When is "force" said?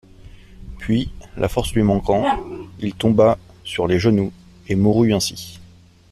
1.47-1.73